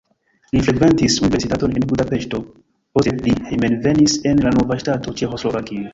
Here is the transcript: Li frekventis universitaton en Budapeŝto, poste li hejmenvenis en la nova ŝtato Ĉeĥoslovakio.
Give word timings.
Li 0.55 0.61
frekventis 0.67 1.17
universitaton 1.25 1.75
en 1.81 1.85
Budapeŝto, 1.91 2.39
poste 2.97 3.15
li 3.27 3.35
hejmenvenis 3.51 4.17
en 4.33 4.43
la 4.47 4.55
nova 4.57 4.79
ŝtato 4.85 5.15
Ĉeĥoslovakio. 5.21 5.87